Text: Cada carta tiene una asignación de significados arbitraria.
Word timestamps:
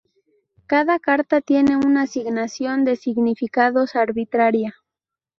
Cada 0.65 0.97
carta 0.97 1.41
tiene 1.41 1.77
una 1.77 2.01
asignación 2.01 2.85
de 2.85 2.95
significados 2.95 3.95
arbitraria. 3.95 4.73